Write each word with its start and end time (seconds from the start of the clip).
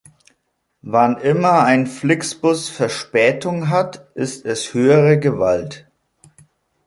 Wann 0.81 1.17
immer 1.17 1.61
ein 1.63 1.85
Flixbus 1.85 2.69
Verspätung 2.69 3.69
hat, 3.69 4.07
ist 4.15 4.45
es 4.45 4.73
höhere 4.73 5.19
Gewalt. 5.19 5.85